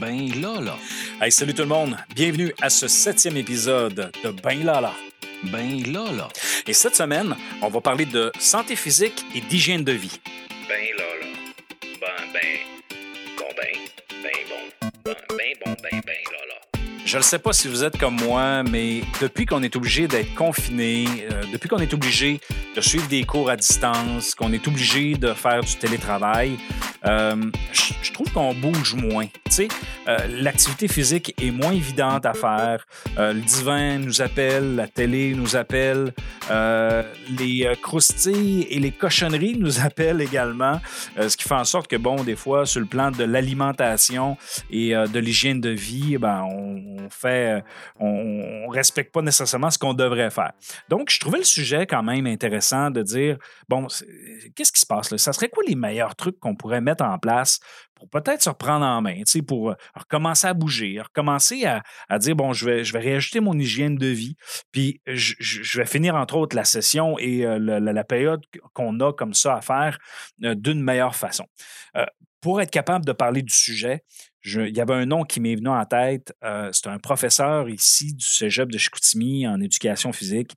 [0.00, 0.76] Ben là, là.
[1.20, 1.96] Hey, salut tout le monde.
[2.14, 4.92] Bienvenue à ce septième épisode de Ben là, là.
[5.44, 6.28] Ben là, là.
[6.66, 10.20] Et cette semaine, on va parler de santé physique et d'hygiène de vie.
[10.68, 11.26] Ben là, là.
[12.00, 12.40] Ben, ben.
[13.38, 13.78] Bon, ben.
[14.22, 14.90] Ben, bon.
[15.04, 16.80] Ben, ben, bon, ben, ben, là, là.
[17.04, 20.34] Je ne sais pas si vous êtes comme moi, mais depuis qu'on est obligé d'être
[20.34, 22.40] confiné, euh, depuis qu'on est obligé
[22.74, 26.56] de suivre des cours à distance, qu'on est obligé de faire du télétravail,
[27.06, 27.50] euh,
[28.02, 29.26] je trouve qu'on bouge moins.
[30.08, 32.86] Euh, l'activité physique est moins évidente à faire.
[33.18, 36.12] Euh, le divin nous appelle, la télé nous appelle,
[36.50, 37.02] euh,
[37.38, 40.80] les croustilles et les cochonneries nous appellent également,
[41.16, 44.36] ce qui fait en sorte que, bon, des fois, sur le plan de l'alimentation
[44.70, 47.62] et de l'hygiène de vie, ben, on, fait,
[48.00, 50.52] on, respecte pas nécessairement ce qu'on devrait faire.
[50.88, 53.36] Donc, je trouvais le sujet quand même intéressant de dire,
[53.68, 53.86] bon,
[54.54, 55.18] qu'est-ce qui se passe là?
[55.18, 57.60] Ça serait quoi les meilleurs trucs qu'on pourrait mettre en place
[57.94, 62.36] pour peut-être se reprendre en main, pour euh, recommencer à bouger, recommencer à, à dire,
[62.36, 64.36] bon, je vais, je vais réajuster mon hygiène de vie,
[64.72, 68.42] puis je, vais finir, entre autres, la session et euh, la, période
[68.74, 69.98] qu'on a comme ça à faire
[70.42, 71.46] euh, d'une meilleure façon.
[72.40, 74.02] Pour être capable de parler du sujet,
[74.42, 76.34] je- il y avait un nom qui m'est venu en tête.
[76.72, 80.54] c'est un professeur ici du cégep de Chicoutimi en éducation physique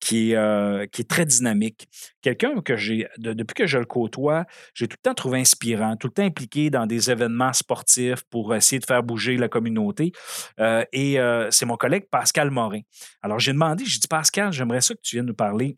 [0.00, 1.88] qui est, euh, qui est très dynamique.
[2.22, 5.96] Quelqu'un que j'ai, de- depuis que je le côtoie, j'ai tout le temps trouvé inspirant,
[5.96, 10.12] tout le temps impliqué dans des événements sportifs pour essayer de faire bouger la communauté.
[10.58, 12.80] Euh, et euh, c'est mon collègue Pascal Morin.
[13.22, 15.76] Alors, j'ai demandé, j'ai dit, Pascal, j'aimerais ça que tu viennes nous parler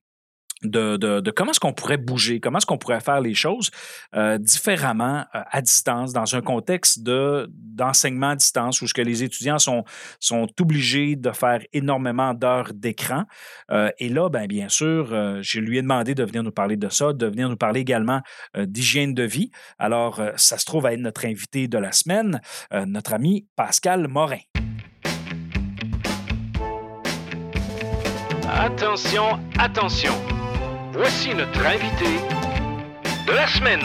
[0.62, 3.70] de, de- comment est-ce qu'on pourrait bouger, comment est-ce qu'on pourrait faire les choses
[4.14, 9.02] euh, différemment euh, à distance, dans un contexte de, d'enseignement à distance où ce que
[9.02, 9.84] les étudiants sont,
[10.20, 13.24] sont obligés de faire énormément d'heures d'écran.
[13.70, 15.08] Euh, et là, ben, bien sûr,
[15.42, 18.20] je lui ai demandé de venir nous parler de ça, de venir nous parler également
[18.56, 19.50] d'hygiène de vie.
[19.78, 22.40] Alors, ça se trouve à être notre invité de la semaine,
[22.86, 24.38] notre ami Pascal Morin.
[28.48, 30.12] Attention, attention.
[30.94, 32.18] Voici notre invité
[33.26, 33.80] de la semaine.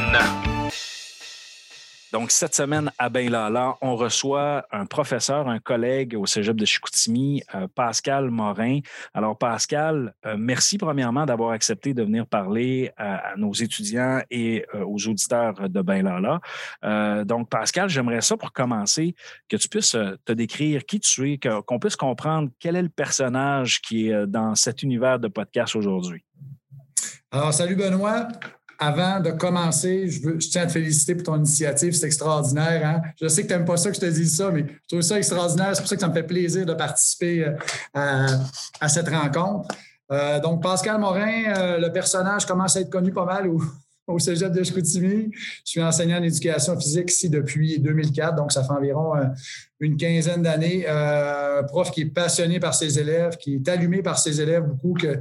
[2.11, 6.65] Donc, cette semaine à Ben Lala, on reçoit un professeur, un collègue au cégep de
[6.65, 8.79] Chicoutimi, euh, Pascal Morin.
[9.13, 14.65] Alors, Pascal, euh, merci premièrement d'avoir accepté de venir parler à, à nos étudiants et
[14.73, 16.39] euh, aux auditeurs de Ben Lala.
[16.83, 19.15] Euh, donc, Pascal, j'aimerais ça pour commencer
[19.47, 22.89] que tu puisses euh, te décrire qui tu es, qu'on puisse comprendre quel est le
[22.89, 26.23] personnage qui est euh, dans cet univers de podcast aujourd'hui.
[27.31, 28.27] Alors, salut Benoît.
[28.79, 31.93] Avant de commencer, je, veux, tiens à te féliciter pour ton initiative.
[31.93, 32.81] C'est extraordinaire.
[32.85, 33.01] hein?
[33.19, 35.01] Je sais que tu n'aimes pas ça que je te dise ça, mais je trouve
[35.01, 35.75] ça extraordinaire.
[35.75, 37.47] C'est pour ça que ça me fait plaisir de participer
[37.95, 38.27] euh,
[38.79, 39.67] à, cette rencontre.
[40.11, 43.59] Euh, donc, Pascal Morin, euh, le personnage commence à être connu pas mal au,
[44.07, 45.31] au cégep de Chicoutimi.
[45.33, 49.13] Je suis enseignant en éducation physique ici depuis 2004, donc ça fait environ
[49.79, 50.85] une quinzaine d'années.
[51.67, 55.19] Prof qui est passionné par ses élèves, qui est allumé par ses élèves beaucoup, que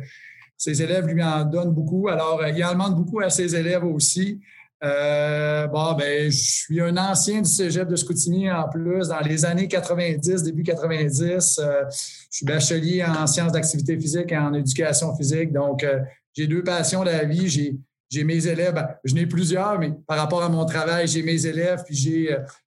[0.56, 2.08] ses élèves lui en donnent beaucoup.
[2.08, 4.40] Alors, euh, il en demande beaucoup à ses élèves aussi.
[4.84, 9.44] Euh, bon, ben, je suis un ancien du cégep de Scoutimi en plus, dans les
[9.44, 11.58] années 90, début 90.
[11.58, 15.52] euh, je suis bachelier en sciences d'activité physique et en éducation physique.
[15.52, 15.86] Donc,
[16.34, 17.48] j'ai deux passions de la vie.
[17.48, 21.46] J'ai, mes élèves, ben, je n'ai plusieurs, mais par rapport à mon travail, j'ai mes
[21.46, 21.94] élèves, puis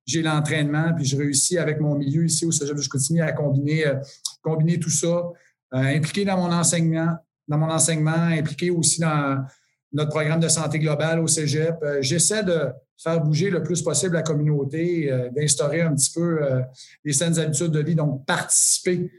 [0.06, 3.86] j'ai, l'entraînement, puis je réussis avec mon milieu ici au cégep de Scoutimi à combiner,
[4.42, 5.24] combiner tout ça,
[5.72, 7.16] impliqué dans mon enseignement,
[7.50, 9.44] dans mon enseignement, impliqué aussi dans
[9.92, 11.76] notre programme de santé globale au Cégep.
[11.82, 16.44] Euh, J'essaie de faire bouger le plus possible la communauté, euh, d'instaurer un petit peu
[16.44, 16.62] euh,
[17.04, 19.12] les saines habitudes de vie, donc participer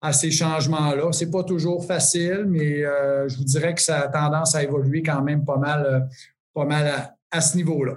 [0.00, 1.12] à ces changements-là.
[1.12, 5.22] C'est pas toujours facile, mais je vous dirais que ça a tendance à évoluer quand
[5.22, 6.08] même pas mal,
[6.52, 7.94] pas mal à ce niveau-là.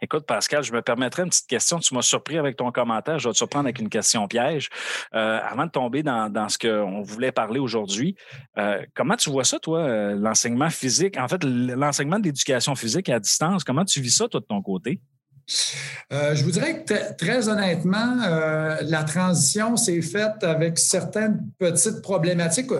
[0.00, 1.78] Écoute, Pascal, je me permettrais une petite question.
[1.78, 3.18] Tu m'as surpris avec ton commentaire.
[3.18, 4.68] Je vais te surprendre avec une question piège.
[5.14, 8.16] Euh, avant de tomber dans, ce qu'on voulait parler aujourd'hui,
[8.58, 13.08] euh, comment tu vois ça, toi, euh, l'enseignement physique, en fait, l'enseignement de l'éducation physique
[13.08, 15.00] à distance, comment tu vis ça, toi, de ton côté?
[16.10, 18.16] Je vous dirais que très honnêtement,
[18.80, 22.70] la transition s'est faite avec certaines petites problématiques.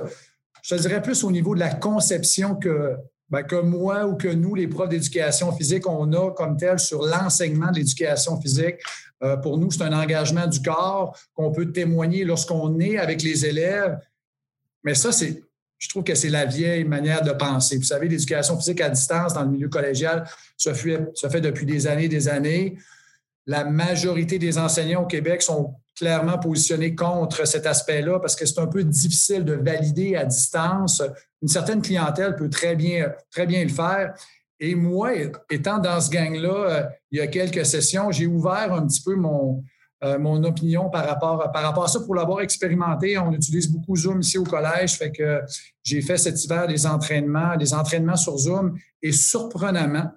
[0.62, 2.96] Je te dirais plus au niveau de la conception que,
[3.34, 7.04] ben, que moi ou que nous, les profs d'éducation physique, on a comme tel sur
[7.04, 8.76] l'enseignement de l'éducation physique.
[9.24, 13.44] Euh, pour nous, c'est un engagement du corps qu'on peut témoigner lorsqu'on est avec les
[13.44, 13.98] élèves.
[14.84, 15.42] Mais ça, c'est,
[15.78, 17.76] je trouve que c'est la vieille manière de penser.
[17.76, 21.66] Vous savez, l'éducation physique à distance dans le milieu collégial se fait, se fait depuis
[21.66, 22.78] des années et des années.
[23.46, 28.58] La majorité des enseignants au Québec sont clairement positionnés contre cet aspect-là parce que c'est
[28.58, 31.02] un peu difficile de valider à distance.
[31.40, 34.14] Une certaine clientèle peut très bien, très bien le faire.
[34.60, 35.10] Et moi,
[35.50, 39.14] étant dans ce gang-là, euh, il y a quelques sessions, j'ai ouvert un petit peu
[39.14, 39.62] mon,
[40.04, 42.00] euh, mon opinion par rapport, par rapport à ça.
[42.00, 44.96] Pour l'avoir expérimenté, on utilise beaucoup Zoom ici au collège.
[44.96, 45.40] Fait que
[45.82, 50.10] j'ai fait cet hiver des entraînements, des entraînements sur Zoom et surprenamment,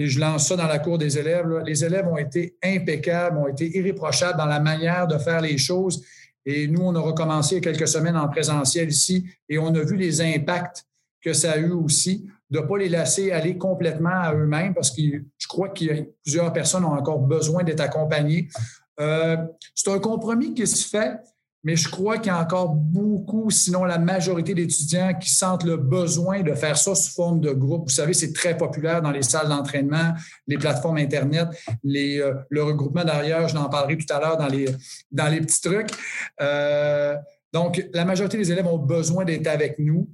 [0.00, 3.48] et je lance ça dans la cour des élèves, les élèves ont été impeccables, ont
[3.48, 6.02] été irréprochables dans la manière de faire les choses.
[6.46, 10.22] Et nous, on a recommencé quelques semaines en présentiel ici et on a vu les
[10.22, 10.86] impacts
[11.20, 14.90] que ça a eu aussi de ne pas les laisser aller complètement à eux-mêmes parce
[14.90, 15.02] que
[15.36, 15.84] je crois que
[16.24, 18.48] plusieurs personnes ont encore besoin d'être accompagnées.
[19.00, 19.36] Euh,
[19.74, 21.18] c'est un compromis qui se fait,
[21.62, 25.76] mais je crois qu'il y a encore beaucoup, sinon la majorité d'étudiants qui sentent le
[25.76, 27.88] besoin de faire ça sous forme de groupe.
[27.88, 30.14] Vous savez, c'est très populaire dans les salles d'entraînement,
[30.46, 31.48] les plateformes Internet,
[31.84, 34.66] euh, le regroupement derrière, je n'en parlerai tout à l'heure dans les,
[35.12, 35.90] dans les petits trucs.
[36.40, 37.14] Euh,
[37.52, 40.08] donc, la majorité des élèves ont besoin d'être avec nous.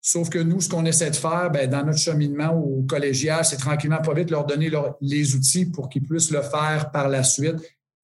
[0.00, 3.56] Sauf que nous, ce qu'on essaie de faire ben, dans notre cheminement au collégial, c'est
[3.56, 4.70] tranquillement, pas vite, leur donner
[5.00, 7.56] les outils pour qu'ils puissent le faire par la suite.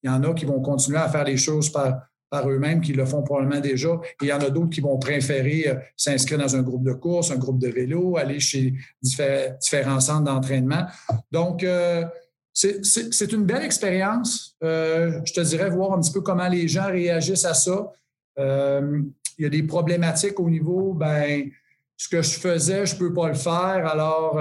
[0.03, 1.99] Il y en a qui vont continuer à faire les choses par,
[2.31, 3.89] par eux-mêmes, qui le font probablement déjà.
[4.21, 6.93] Et il y en a d'autres qui vont préférer euh, s'inscrire dans un groupe de
[6.93, 10.87] course, un groupe de vélo, aller chez différents centres d'entraînement.
[11.33, 12.05] Donc, euh,
[12.53, 14.57] c'est une belle expérience.
[14.65, 17.93] Euh, je te dirais voir un petit peu comment les gens réagissent à ça.
[18.37, 21.49] il y a des problématiques au niveau, ben,
[21.97, 23.87] ce que je faisais, je ne peux pas le faire.
[23.87, 24.41] Alors,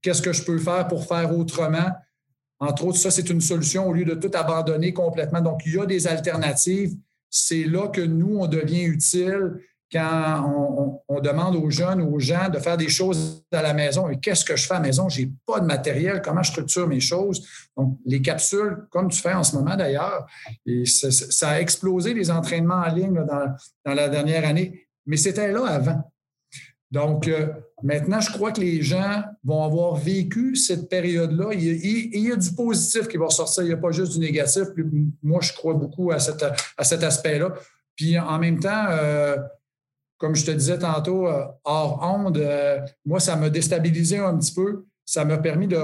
[0.00, 1.90] qu'est-ce que je peux faire pour faire autrement?
[2.60, 5.40] Entre autres, ça, c'est une solution au lieu de tout abandonner complètement.
[5.40, 6.94] Donc, il y a des alternatives
[7.30, 9.60] c'est là que nous, on devient utile
[9.92, 14.08] quand on, demande aux jeunes, aux gens de faire des choses à la maison.
[14.08, 15.08] Et qu'est-ce que je fais à la maison?
[15.08, 16.22] Je n'ai pas de matériel.
[16.24, 17.44] Comment je structure mes choses?
[17.76, 20.26] Donc, les capsules, comme tu fais en ce moment d'ailleurs,
[20.64, 24.86] et ça, a explosé les entraînements en ligne dans, la dernière année.
[25.06, 26.12] Mais c'était là avant.
[26.90, 27.48] Donc, euh,
[27.82, 31.52] maintenant, je crois que les gens vont avoir vécu cette période-là.
[31.52, 33.62] Il, il, y a du positif qui va ressortir.
[33.62, 34.64] Il n'y a pas juste du négatif.
[35.22, 37.54] Moi, je crois beaucoup à, à cet aspect-là.
[37.96, 39.36] Puis, en même temps, euh,
[40.18, 42.42] comme je te disais tantôt, euh, hors onde,
[43.04, 44.84] moi, ça m'a déstabilisé un petit peu.
[45.04, 45.78] Ça m'a permis de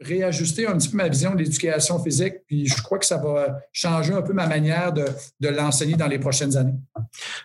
[0.00, 3.60] réajuster un petit peu ma vision de l'éducation physique, puis je crois que ça va
[3.72, 5.04] changer un peu ma manière de,
[5.48, 6.74] l'enseigner dans les prochaines années.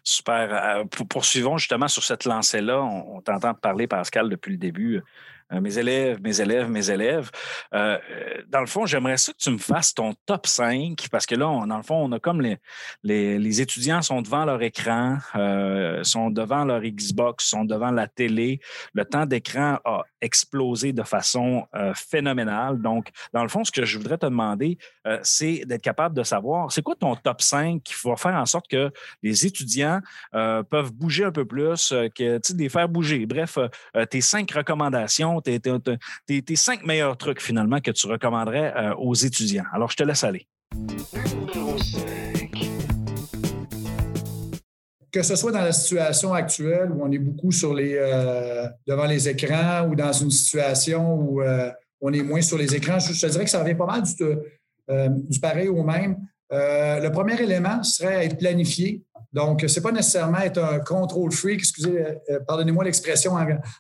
[0.04, 0.50] Super.
[0.52, 2.82] Euh, poursuivons justement sur cette lancée-là.
[2.82, 5.02] On, t'entend parler, Pascal, depuis le début
[5.52, 7.32] mes élèves, mes élèves, mes élèves.
[7.74, 7.98] Euh,
[8.48, 11.78] dans le fond, j'aimerais que tu me fasses ton top 5 parce que là, dans
[11.78, 12.60] le fond, on a comme les,
[13.04, 18.60] les, étudiants sont devant leur écran, euh, sont devant leur Xbox, sont devant la télé.
[18.94, 21.66] Le temps d'écran a explosé de façon
[21.96, 22.82] phénoménale.
[22.82, 24.78] Donc, dans le fond, ce que je voudrais te demander,
[25.24, 28.68] c'est d'être capable de savoir, c'est quoi ton top 5 qui va faire en sorte
[28.68, 28.92] que
[29.24, 30.02] les étudiants
[30.32, 33.26] peuvent bouger un peu plus, que, tu les faire bouger.
[33.26, 33.58] Bref,
[34.10, 39.66] tes cinq recommandations tes, cinq meilleurs trucs finalement que tu recommanderais euh, aux étudiants.
[39.74, 40.48] Alors, je te laisse aller.
[45.12, 49.06] Que ce soit dans la situation actuelle où on est beaucoup sur les, euh, devant
[49.06, 53.20] les écrans ou dans une situation où euh, on est moins sur les écrans, je,
[53.20, 54.14] te dirais que ça revient pas mal du,
[55.30, 56.18] du pareil au même.
[56.52, 59.04] Le premier élément serait être planifié.
[59.32, 62.04] Donc, ce n'est pas nécessairement être un contrôle freak, excusez,
[62.48, 63.34] pardonnez-moi l'expression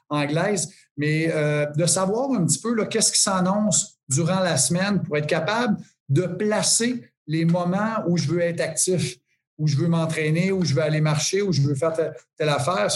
[0.09, 0.69] anglaise,
[0.99, 5.27] mais euh, de savoir un petit peu qu'est-ce qui s'annonce durant la semaine pour être
[5.27, 5.77] capable
[6.09, 9.15] de placer les moments où je veux être actif,
[9.57, 12.89] où je veux m'entraîner, où je veux aller marcher, où je veux faire telle, affaire.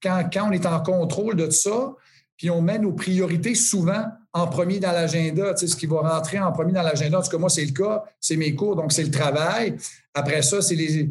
[0.00, 1.94] quand, quand, on est en contrôle de ça,
[2.36, 6.00] puis on met nos priorités souvent en premier dans l'agenda, tu sais, ce qui va
[6.00, 8.76] rentrer en premier dans l'agenda, en tout cas, moi, c'est le cas, c'est mes cours,
[8.76, 9.76] donc c'est le travail.
[10.14, 11.10] Après ça, c'est les,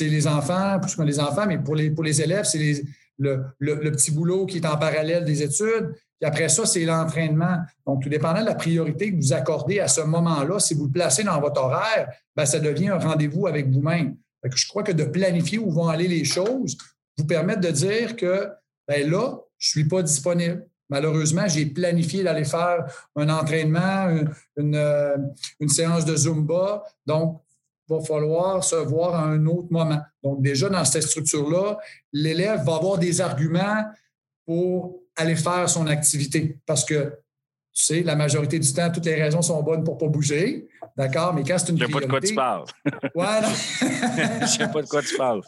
[0.00, 2.82] les enfants, plus que les enfants, mais pour les, pour les élèves, c'est les,
[3.18, 5.94] le, petit boulot qui est en parallèle des études.
[6.20, 7.58] Puis après ça, c'est l'entraînement.
[7.86, 10.90] Donc, tout dépendant de la priorité que vous accordez à ce moment-là, si vous le
[10.90, 14.16] placez dans votre horaire, bien, ça devient un rendez-vous avec vous-même.
[14.44, 16.76] Je crois que de planifier où vont aller les choses
[17.16, 18.48] vous permet de dire que
[18.88, 20.66] bien là, je ne suis pas disponible.
[20.88, 22.84] Malheureusement, j'ai planifié d'aller faire
[23.16, 24.08] un entraînement,
[24.56, 25.16] une, euh,
[25.60, 26.84] une, séance de Zumba.
[27.06, 27.40] Donc,
[27.88, 30.00] va falloir se voir à un autre moment.
[30.22, 31.78] Donc, déjà, dans cette structure-là,
[32.12, 33.84] l'élève va avoir des arguments
[34.46, 37.12] pour aller faire son activité parce que,
[37.72, 40.68] tu sais, la majorité du temps, toutes les raisons sont bonnes pour ne pas bouger.
[40.96, 41.34] D'accord?
[41.34, 42.64] Mais quand c'est une Je sais pas de quoi tu parles.
[44.42, 45.42] Je sais pas de quoi tu parles.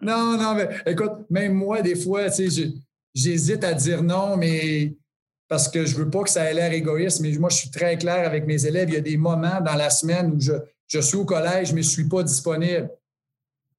[0.00, 2.68] Non, non, mais écoute, même moi, des fois, tu sais,
[3.16, 4.94] j'hésite à dire non, mais
[5.48, 7.96] parce que je veux pas que ça ait l'air égoïste, mais moi, je suis très
[7.96, 8.90] clair avec mes élèves.
[8.90, 11.88] Il y a des moments dans la semaine où je, suis au collège, mais je
[11.88, 12.90] ne suis pas disponible.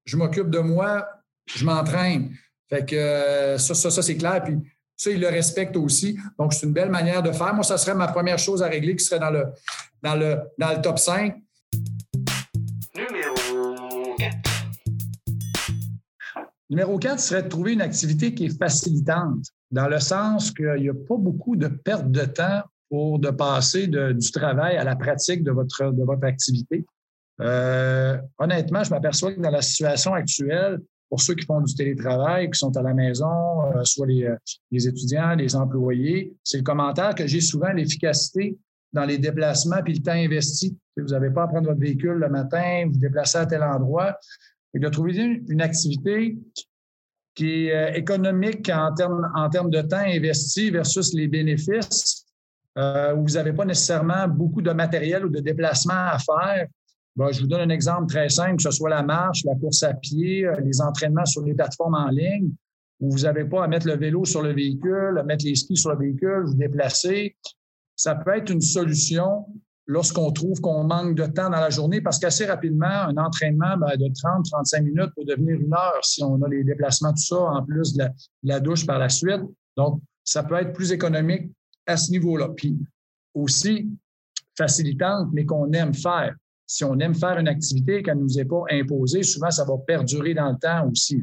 [0.04, 1.06] Je m'occupe de moi,
[1.46, 2.34] je m'entraîne.
[2.68, 4.42] Fait que euh, ça, c'est clair.
[4.42, 4.56] Puis
[4.96, 6.18] ça, il le respecte aussi.
[6.38, 7.54] Donc, c'est une belle manière de faire.
[7.54, 9.44] Moi, ça serait ma première chose à régler qui serait dans le,
[10.02, 11.36] dans le, dans le top 5.
[16.70, 20.88] Numéro 4 serait de trouver une activité qui est facilitante, dans le sens qu'il n'y
[20.90, 25.44] a pas beaucoup de perte de temps pour de passer du travail à la pratique
[25.44, 26.84] de votre, de votre activité.
[27.40, 32.50] Euh, honnêtement, je m'aperçois que dans la situation actuelle, pour ceux qui font du télétravail,
[32.50, 34.36] qui sont à la maison, euh, soit les, euh,
[34.70, 38.58] les, étudiants, les employés, c'est le commentaire que j'ai souvent, l'efficacité
[38.92, 40.76] dans les déplacements puis le temps investi.
[40.96, 44.18] Vous n'avez pas à prendre votre véhicule le matin, vous, vous déplacez à tel endroit.
[44.78, 46.38] Et de trouver une activité
[47.34, 52.24] qui est économique en termes, en termes de temps investi versus les bénéfices,
[52.78, 56.68] euh, où vous n'avez pas nécessairement beaucoup de matériel ou de déplacement à faire,
[57.32, 59.94] je vous donne un exemple très simple, que ce soit la marche, la course à
[59.94, 62.52] pied, euh, les entraînements sur les plateformes en ligne,
[63.00, 65.76] où vous n'avez pas à mettre le vélo sur le véhicule, à mettre les skis
[65.76, 67.36] sur le véhicule, vous déplacer.
[67.96, 69.44] Ça peut être une solution
[69.88, 73.96] lorsqu'on trouve qu'on manque de temps dans la journée, parce qu'assez rapidement, un entraînement ben,
[73.96, 77.64] de 30-35 minutes peut devenir une heure si on a les déplacements, tout ça, en
[77.64, 78.04] plus de
[78.44, 79.40] la douche par la suite.
[79.76, 81.50] Donc, ça peut être plus économique
[81.86, 82.50] à ce niveau-là.
[82.54, 82.78] Puis
[83.34, 83.88] aussi
[84.56, 86.34] facilitante, mais qu'on aime faire.
[86.66, 89.78] Si on aime faire une activité qu'elle ne nous est pas imposée, souvent ça va
[89.86, 91.22] perdurer dans le temps aussi.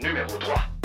[0.00, 0.77] Numéro 3.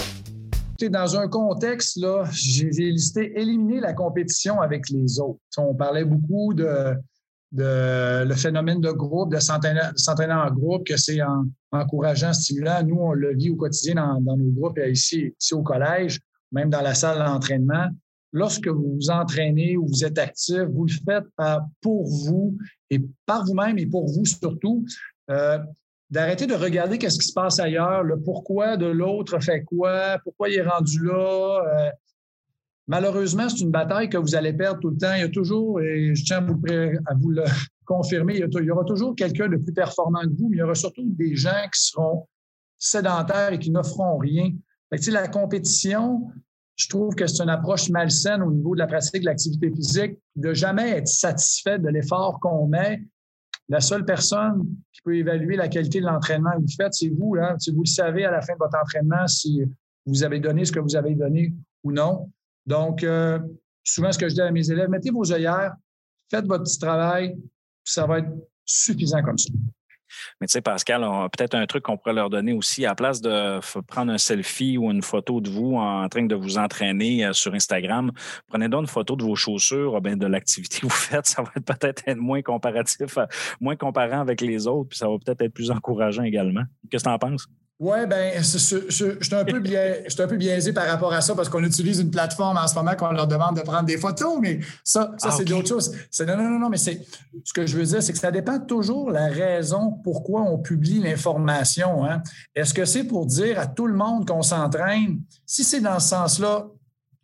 [0.90, 5.40] Dans un contexte, là, j'ai listé éliminer la compétition avec les autres.
[5.58, 6.96] On parlait beaucoup de,
[7.52, 11.20] le phénomène de groupe, de s'entraîner en groupe, que c'est
[11.72, 12.84] encourageant, stimulant.
[12.84, 16.20] Nous, on le vit au quotidien dans, nos groupes ici, ici au collège,
[16.52, 17.90] même dans la salle d'entraînement
[18.34, 21.26] lorsque vous vous entraînez ou vous êtes actif, vous le faites
[21.82, 22.58] pour vous
[22.90, 24.84] et par vous-même et pour vous surtout.
[25.30, 25.60] Euh,
[26.14, 30.48] d'arrêter de regarder qu'est-ce qui se passe ailleurs, le pourquoi de l'autre fait quoi, pourquoi
[30.48, 31.64] il est rendu là.
[31.66, 31.90] Euh,
[32.86, 35.16] malheureusement, c'est une bataille que vous allez perdre tout le temps.
[35.16, 37.44] Il y a toujours, et je tiens à vous, le
[37.86, 40.76] confirmer, il y, aura toujours quelqu'un de plus performant que vous, mais il y aura
[40.76, 42.28] surtout des gens qui seront
[42.78, 44.52] sédentaires et qui n'offront rien.
[44.94, 46.28] Fait la compétition,
[46.76, 50.20] je trouve que c'est une approche malsaine au niveau de la pratique de l'activité physique,
[50.36, 53.02] de jamais être satisfait de l'effort qu'on met.
[53.74, 57.36] La seule personne qui peut évaluer la qualité de l'entraînement que vous faites, c'est vous.
[57.74, 59.64] Vous le savez à la fin de votre entraînement, si
[60.06, 61.52] vous avez donné ce que vous avez donné
[61.84, 62.30] ou non.
[62.68, 63.40] Donc, euh,
[63.84, 65.74] souvent, ce que je dis à mes élèves, mettez vos œillères,
[66.30, 67.36] faites votre petit travail,
[67.84, 68.30] ça va être
[68.64, 69.50] suffisant comme ça.
[70.40, 71.02] Mais tu sais, Pascal,
[71.36, 74.78] peut-être un truc qu'on pourrait leur donner aussi, à la place de prendre un selfie
[74.78, 78.12] ou une photo de vous en train de vous entraîner euh, sur Instagram,
[78.48, 81.26] prenez donc une photo de vos chaussures, bien, de l'activité que vous faites.
[81.34, 83.18] Ça va peut-être être moins comparatif,
[83.60, 86.64] moins comparant avec les autres, puis ça va peut-être être plus encourageant également.
[86.90, 87.48] Qu'est-ce que tu en penses?
[87.84, 92.12] Oui, bien, je, suis un, peu biaisé par rapport à ça parce qu'on utilise une
[92.12, 95.36] plateforme en ce moment qu'on leur demande de prendre des photos, mais ça, ça ah,
[95.36, 95.94] c'est d'autres choses.
[96.22, 97.06] Non, non, non, non, mais c'est
[97.44, 101.00] ce que je veux dire, c'est que ça dépend toujours la raison pourquoi on publie
[101.00, 102.06] l'information.
[102.06, 102.24] Hein.
[102.56, 105.20] Est-ce que c'est pour dire à tout le monde qu'on s'entraîne?
[105.46, 106.68] Si c'est dans ce sens-là,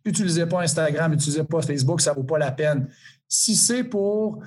[0.04, 2.86] utilisez pas Instagram, utilisez pas Facebook, ça ne vaut pas la peine.
[3.26, 4.42] Si c'est pour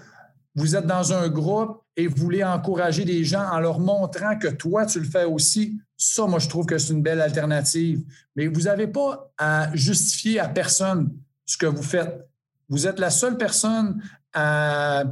[0.55, 4.48] vous êtes dans un groupe et vous voulez encourager des gens en leur montrant que
[4.48, 8.03] toi, tu le fais aussi, ça, moi, je trouve que c'est une belle alternative.
[8.36, 11.12] Mais vous n'avez pas à justifier à personne
[11.45, 12.27] ce que vous faites.
[12.69, 14.01] Vous êtes la seule personne
[14.33, 15.03] à,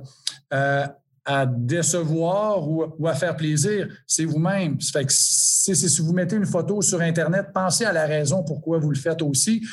[1.48, 3.88] décevoir ou, à faire plaisir.
[4.06, 4.80] C'est vous-même.
[4.82, 9.22] Si vous mettez une photo sur Internet, pensez à la raison pourquoi vous le faites
[9.22, 9.64] aussi.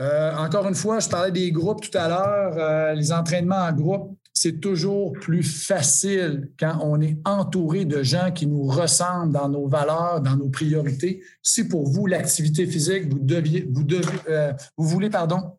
[0.00, 2.54] Euh, encore une fois, je parlais des groupes tout à l'heure.
[2.56, 8.30] Euh, les entraînements en groupe, c'est toujours plus facile quand on est entouré de gens
[8.30, 11.24] qui nous ressemblent dans nos valeurs, dans nos priorités.
[11.42, 13.84] Si pour vous, l'activité physique, vous, deviez, vous,
[14.28, 15.58] euh, vous voulez pardon,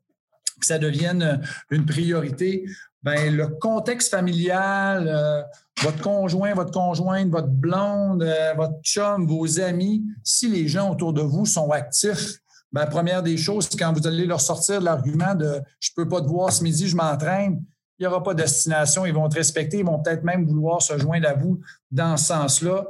[0.61, 2.65] que ça devienne une priorité,
[3.03, 5.45] ben le contexte familial,
[5.81, 11.21] votre conjoint, votre conjointe, votre blonde, votre chum, vos amis, si les gens autour de
[11.21, 12.41] vous sont actifs,
[12.71, 16.09] ben, première des choses, c'est quand vous allez leur sortir l'argument de je ne peux
[16.09, 17.63] pas te voir ce midi, je m'entraîne,
[17.97, 20.81] il n'y aura pas de destination, ils vont te respecter, ils vont peut-être même vouloir
[20.81, 21.59] se joindre à vous
[21.91, 22.87] dans ce sens-là.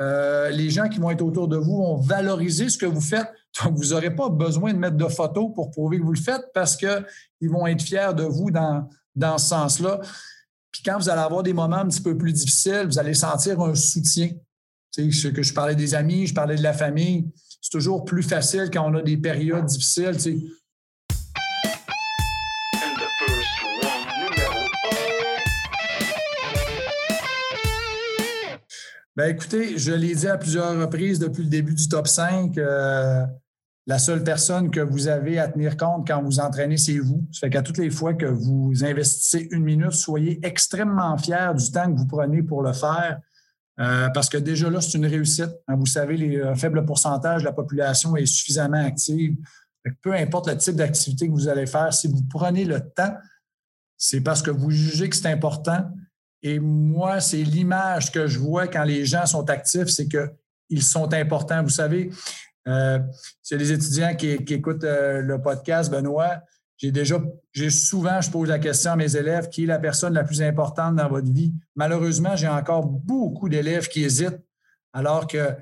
[0.00, 3.28] Euh, les gens qui vont être autour de vous vont valoriser ce que vous faites.
[3.62, 6.50] Donc, vous n'aurez pas besoin de mettre de photos pour prouver que vous le faites
[6.54, 10.00] parce qu'ils vont être fiers de vous dans, dans ce sens-là.
[10.70, 13.60] Puis quand vous allez avoir des moments un petit peu plus difficiles, vous allez sentir
[13.60, 14.30] un soutien.
[14.92, 18.22] Tu sais, que je parlais des amis, je parlais de la famille c'est toujours plus
[18.22, 20.16] facile quand on a des périodes difficiles.
[29.18, 32.56] Ben écoutez, je l'ai dit à plusieurs reprises depuis le début du top 5.
[32.56, 33.26] Euh,
[33.88, 37.26] la seule personne que vous avez à tenir compte quand vous entraînez, c'est vous.
[37.32, 41.68] Ça fait qu'à toutes les fois que vous investissez une minute, soyez extrêmement fiers du
[41.72, 43.18] temps que vous prenez pour le faire.
[43.80, 45.50] Euh, parce que déjà là, c'est une réussite.
[45.68, 49.36] Hein, vous savez, les euh, faibles pourcentages de la population est suffisamment active.
[50.02, 53.14] peu importe le type d'activité que vous allez faire, si vous prenez le temps,
[53.96, 55.90] c'est parce que vous jugez que c'est important.
[56.42, 61.12] Et moi, c'est l'image que je vois quand les gens sont actifs, c'est qu'ils sont
[61.12, 61.62] importants.
[61.62, 62.10] Vous savez,
[62.68, 62.98] euh,
[63.42, 66.42] c'est les étudiants qui, écoutent euh, le podcast, Benoît.
[66.78, 67.20] J'ai déjà,
[67.52, 70.40] j'ai souvent, je pose la question à mes élèves, qui est la personne la plus
[70.40, 71.52] importante dans votre vie?
[71.74, 74.40] Malheureusement, j'ai encore beaucoup d'élèves qui hésitent,
[74.92, 75.56] alors qu'ils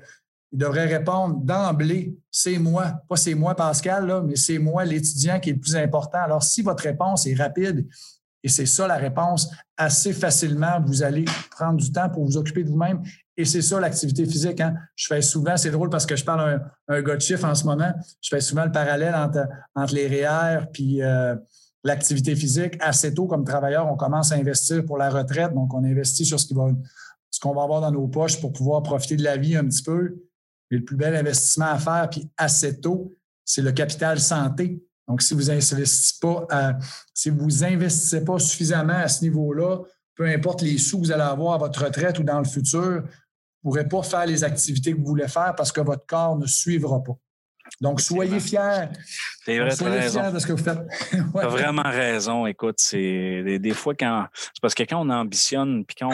[0.51, 5.53] devraient répondre d'emblée, c'est moi, pas c'est moi, Pascal, mais c'est moi, l'étudiant, qui est
[5.53, 6.19] le plus important.
[6.19, 7.87] Alors, si votre réponse est rapide,
[8.43, 12.63] et c'est ça la réponse, assez facilement, vous allez prendre du temps pour vous occuper
[12.63, 13.01] de vous-même
[13.35, 14.61] et c'est ça l'activité physique.
[14.61, 14.75] Hein.
[14.95, 17.65] Je fais souvent, c'est drôle parce que je parle un, gars de chiffre en ce
[17.65, 17.91] moment,
[18.21, 21.35] je fais souvent le parallèle entre, entre les REER puis euh,
[21.83, 22.77] l'activité physique.
[22.79, 25.53] Assez tôt, comme travailleur, on commence à investir pour la retraite.
[25.53, 29.15] Donc, on investit sur ce qu'on va, va avoir dans nos poches pour pouvoir profiter
[29.15, 30.17] de la vie un petit peu.
[30.69, 33.13] Mais le plus bel investissement à faire, puis assez tôt,
[33.45, 34.83] c'est le capital santé.
[35.07, 36.47] Donc, si vous investissez pas,
[37.27, 39.79] vous investissez pas suffisamment à ce niveau-là,
[40.15, 43.03] peu importe les sous que vous allez avoir à votre retraite ou dans le futur,
[43.03, 43.09] ne
[43.61, 47.03] pourrez pas faire les activités que vous voulez faire parce que votre corps ne suivra
[47.03, 47.17] pas.
[47.79, 48.89] Donc, soyez fiers.
[49.45, 50.79] Vrai, soyez fiers de ce que vous faites.
[51.11, 52.45] Tu as vraiment raison.
[52.47, 54.27] Écoute, c'est des, fois quand.
[54.33, 56.11] C'est parce que quand on ambitionne, puis quand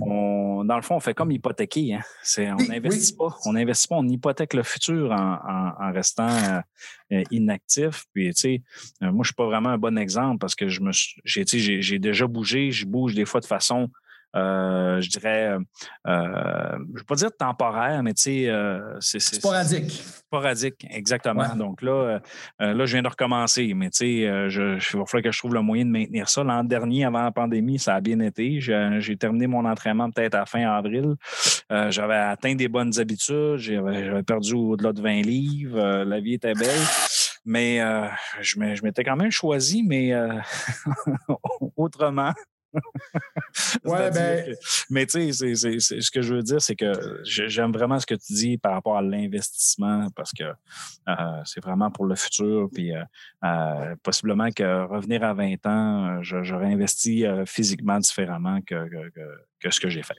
[0.00, 0.34] on,
[0.64, 1.94] Dans le fond, on fait comme hypothéquer.
[1.94, 2.56] Hein.
[2.58, 3.36] On n'investit pas.
[3.44, 3.96] On n'investit pas.
[3.96, 6.64] On hypothèque le futur en, restant
[7.12, 8.04] euh, inactif.
[8.14, 8.62] Puis, tu sais,
[9.02, 10.90] euh, moi, je suis pas vraiment un bon exemple parce que je me
[11.24, 12.70] j'ai déjà bougé.
[12.70, 13.90] Je bouge des fois de façon
[14.34, 15.58] euh, je dirais, euh,
[16.06, 18.50] euh, je ne veux pas dire temporaire, mais tu sais,
[19.00, 19.20] c'est.
[19.20, 19.92] Sporadique.
[19.92, 21.54] Sporadique, exactement.
[21.56, 22.20] Donc là,
[22.58, 25.62] là, je viens de recommencer, mais tu sais, il va falloir que je trouve le
[25.62, 26.42] moyen de maintenir ça.
[26.42, 28.60] L'an dernier, avant la pandémie, ça a bien été.
[28.60, 31.14] J'ai terminé mon entraînement peut-être à fin avril.
[31.70, 33.56] j'avais atteint des bonnes habitudes.
[33.56, 36.04] J'avais perdu au-delà de 20 livres.
[36.04, 36.80] la vie était belle.
[37.44, 37.78] Mais
[38.40, 40.12] je m'étais quand même choisi, mais
[41.76, 42.32] autrement.
[43.84, 44.56] ouais, ben...
[44.90, 46.92] Mais tu sais, ce que je veux dire, c'est que
[47.24, 51.90] j'aime vraiment ce que tu dis par rapport à l'investissement parce que euh, c'est vraiment
[51.90, 52.68] pour le futur.
[52.72, 53.02] Puis euh,
[53.44, 58.88] euh, possiblement que revenir à 20 ans, j'aurais investi physiquement différemment que,
[59.60, 60.18] que ce que j'ai fait.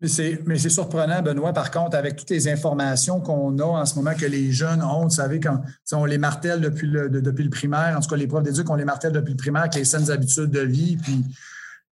[0.00, 4.14] Mais c'est surprenant, Benoît, par contre, avec toutes les informations qu'on a en ce moment
[4.14, 7.96] que les jeunes ont, vous savez, quand on les martèle depuis le, depuis le primaire,
[7.96, 10.10] en tout cas, les profs d'éduc, on les martèle depuis le primaire avec les saines
[10.10, 10.98] habitudes de vie.
[10.98, 11.24] Puis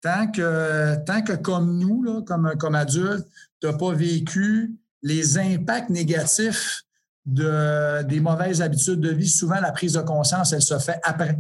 [0.03, 3.27] tant que, tant que comme nous, comme, comme adultes,
[3.61, 6.83] tu n'as pas vécu les impacts négatifs
[7.25, 11.39] de, des mauvaises habitudes de vie, souvent la prise de conscience, elle se fait après.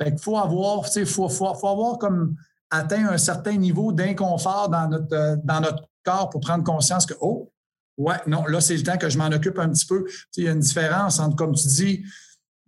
[0.00, 2.36] Fait qu'il faut avoir, il faut, faut, faut avoir comme
[2.70, 7.14] atteint un certain niveau d'inconfort dans notre, euh, dans notre corps pour prendre conscience que,
[7.20, 7.52] oh,
[7.96, 10.04] ouais, non, là, c'est le temps que je m'en occupe un petit peu.
[10.36, 12.04] il y a une différence entre, comme tu dis,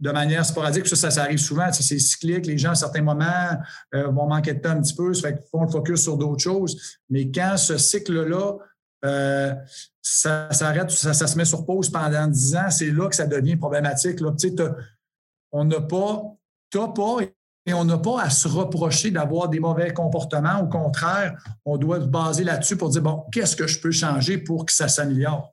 [0.01, 3.51] de manière sporadique, ça, ça, arrive souvent, c'est cyclique, les gens, à certains moments,
[3.95, 6.17] euh, vont manquer de temps un petit peu, ça fait qu'ils font le focus sur
[6.17, 6.99] d'autres choses.
[7.11, 8.59] Mais quand ce cycle-là,
[9.05, 9.55] euh,
[10.01, 13.27] ça s'arrête, ça, ça, se met sur pause pendant 10 ans, c'est là que ça
[13.27, 14.21] devient problématique.
[14.21, 14.35] Là.
[15.51, 16.23] On n'a pas,
[16.71, 17.17] tu n'as pas
[17.69, 20.61] et on n'a pas à se reprocher d'avoir des mauvais comportements.
[20.63, 24.39] Au contraire, on doit se baser là-dessus pour dire, bon, qu'est-ce que je peux changer
[24.39, 25.53] pour que ça s'améliore?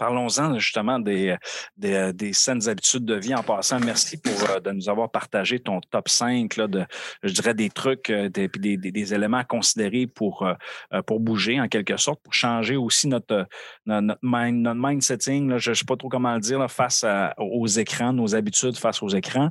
[0.00, 1.36] Parlons-en justement des,
[1.76, 3.34] des, des, saines habitudes de vie.
[3.34, 6.86] En passant, merci pour euh, de nous avoir partagé ton top 5 là, de,
[7.22, 11.68] je dirais, des trucs, euh, des, des, éléments à considérer pour, euh, pour bouger en
[11.68, 13.46] quelque sorte, pour changer aussi notre,
[13.84, 15.50] notre, mind, notre mind setting.
[15.50, 17.04] Là, je ne sais pas trop comment le dire face
[17.36, 19.50] aux écrans, nos habitudes face aux écrans.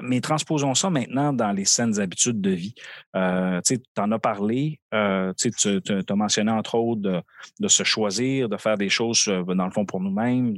[0.00, 2.74] mais transposons ça maintenant dans les saines habitudes de vie.
[3.14, 5.50] tu en as parlé, tu
[6.08, 7.22] as mentionné entre autres
[7.60, 10.56] de se choisir, de faire des choses dans le fond, pour nous-mêmes,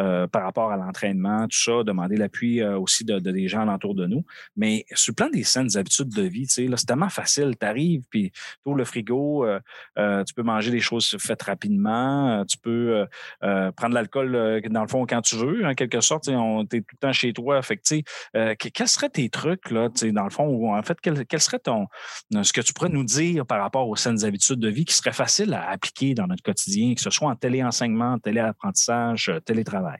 [0.00, 3.94] euh, par rapport à l'entraînement, tout ça, demander l'appui euh, aussi de, des gens alentour
[3.94, 4.24] de nous.
[4.56, 7.54] Mais sur le plan des saines habitudes de vie, c'est tellement facile.
[7.58, 8.32] Tu arrives, puis
[8.64, 13.06] tu le frigo, euh, tu peux manger des choses faites rapidement, tu peux
[13.40, 16.24] prendre l'alcool, dans le fond, quand tu veux, en quelque sorte.
[16.24, 16.34] Tu es
[16.80, 17.62] tout le temps chez toi.
[17.62, 22.60] Fait que, quels seraient tes trucs, là, dans le fond, ou en fait, ce que
[22.60, 25.68] tu pourrais nous dire par rapport aux saines habitudes de vie qui seraient faciles à
[25.70, 29.98] appliquer dans notre quotidien, que ce soit en téléenseignement, téléapprentissage, euh, télétravail?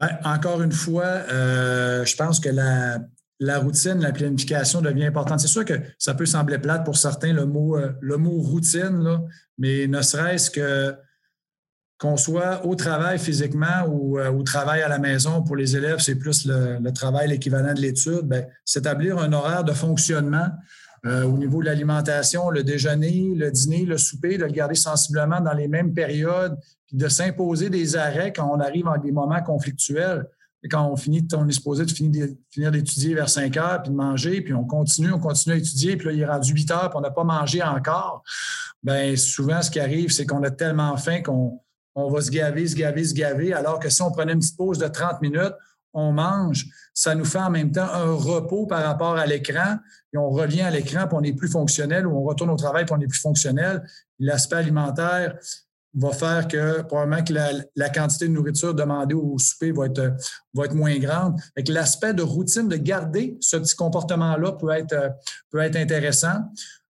[0.00, 5.40] Ben, encore une fois, euh, je pense que la, routine, la planification devient importante.
[5.40, 9.20] C'est sûr que ça peut sembler plate pour certains, le mot, euh, le mot routine,
[9.58, 10.94] mais ne serait-ce que
[11.96, 16.16] qu'on soit au travail physiquement ou au travail à la maison, pour les élèves, c'est
[16.16, 20.48] plus le, travail, l'équivalent de l'étude, ben, s'établir un horaire de fonctionnement
[21.04, 25.52] au niveau de l'alimentation, le déjeuner, le dîner, le souper, de le garder sensiblement dans
[25.52, 30.26] les mêmes périodes, puis de s'imposer des arrêts quand on arrive à des moments conflictuels
[30.70, 32.28] quand on finit, on est supposé de finir,
[32.70, 36.06] d'étudier vers 5 heures, puis de manger, puis on continue, on continue à étudier, puis
[36.06, 38.22] là, il est rendu 8 heures, puis on n'a pas mangé encore.
[38.82, 41.60] Bien, souvent, ce qui arrive, c'est qu'on a tellement faim qu'on
[41.94, 44.56] on va se gaver, se gaver, se gaver, alors que si on prenait une petite
[44.56, 45.54] pause de 30 minutes,
[45.94, 49.78] on mange, ça nous fait en même temps un repos par rapport à l'écran,
[50.16, 52.94] on revient à l'écran, puis on est plus fonctionnel, ou on retourne au travail, puis
[52.96, 53.82] on est plus fonctionnel.
[54.18, 55.36] L'aspect alimentaire,
[55.94, 57.32] va faire que probablement que
[57.76, 60.16] la, quantité de nourriture demandée au souper va être,
[60.52, 61.40] va être moins grande.
[61.68, 65.12] L'aspect de routine, de garder ce petit comportement-là peut être,
[65.50, 66.50] peut être intéressant.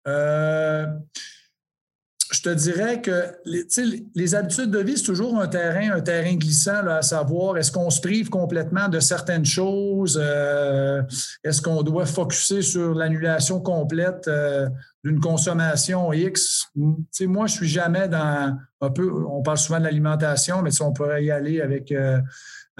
[0.07, 0.85] Euh,
[2.31, 3.65] je te dirais que les,
[4.13, 7.89] les habitudes de vie, c'est toujours un terrain, un terrain glissant, à savoir est-ce qu'on
[7.89, 10.19] se prive complètement de certaines choses?
[10.21, 11.01] Euh,
[11.43, 14.69] est-ce qu'on doit focuser sur l'annulation complète euh,
[15.03, 16.67] d'une consommation X?
[17.21, 21.25] moi, je suis jamais dans un peu, on parle souvent de l'alimentation, mais on pourrait
[21.25, 21.91] y aller avec.
[21.91, 22.19] Euh,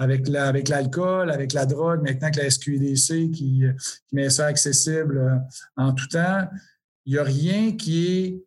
[0.02, 3.64] avec, l'alcool, avec la drogue, maintenant que la SQDC qui,
[4.08, 5.42] qui met ça accessible
[5.76, 6.48] en tout temps,
[7.04, 8.44] il n'y a rien qui est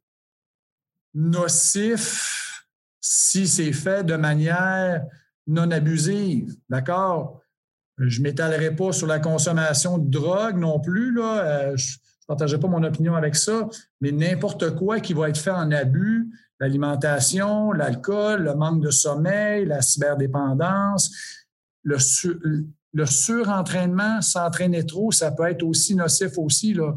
[1.13, 2.65] nocif
[2.99, 5.03] si c'est fait de manière
[5.47, 6.55] non abusive.
[6.69, 7.41] D'accord?
[7.97, 11.13] Je ne m'étalerai pas sur la consommation de drogue non plus.
[11.13, 11.45] Là.
[11.45, 13.67] Euh, je ne partagerai pas mon opinion avec ça,
[14.01, 19.65] mais n'importe quoi qui va être fait en abus, l'alimentation, l'alcool, le manque de sommeil,
[19.65, 21.11] la cyberdépendance,
[21.83, 21.97] le,
[22.93, 26.73] le surentraînement, s'entraîner trop, ça peut être aussi nocif aussi.
[26.73, 26.93] Là.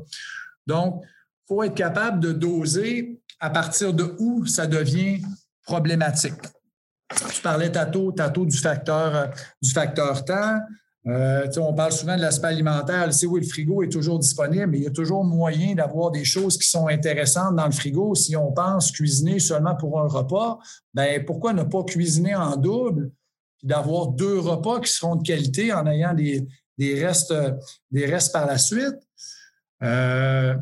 [0.67, 5.23] Donc, il faut être capable de doser à partir de où ça devient
[5.65, 6.35] problématique?
[7.33, 8.13] Tu parlais, Tato
[8.45, 9.27] du facteur, euh,
[9.63, 10.59] du facteur temps.
[11.07, 13.13] Euh, on parle souvent de l'aspect alimentaire.
[13.15, 16.25] C'est oui, le frigo est toujours disponible, mais il y a toujours moyen d'avoir des
[16.25, 18.17] choses qui sont intéressantes dans le frigo.
[18.17, 20.59] Si on pense cuisiner seulement pour un repas,
[20.95, 23.13] ben pourquoi ne pas cuisiner en double
[23.63, 26.45] et d'avoir deux repas qui seront de qualité en ayant des,
[26.81, 27.35] restes,
[27.93, 28.97] des restes par la suite?
[29.85, 30.57] Euh,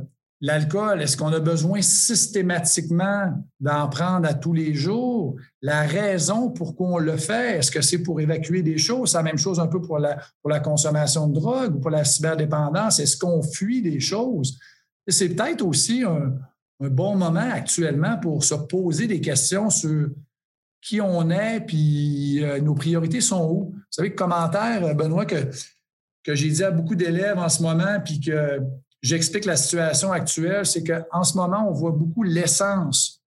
[0.46, 5.36] L'alcool, est-ce qu'on a besoin systématiquement d'en prendre à tous les jours?
[5.62, 9.12] La raison pourquoi on le fait, est-ce que c'est pour évacuer des choses?
[9.12, 12.04] C'est la même chose un peu pour la, pour consommation de drogue ou pour la
[12.04, 13.00] cyberdépendance.
[13.00, 14.58] Est-ce qu'on fuit des choses?
[15.08, 16.34] C'est peut-être aussi un,
[16.78, 20.10] bon moment actuellement pour se poser des questions sur
[20.82, 23.70] qui on est, puis euh, nos priorités sont où.
[23.70, 25.48] Vous savez, commentaire, Benoît, que,
[26.22, 28.60] que j'ai dit à beaucoup d'élèves en ce moment, puis que
[29.04, 33.22] j'explique la situation actuelle, c'est qu'en ce moment, on voit beaucoup l'essence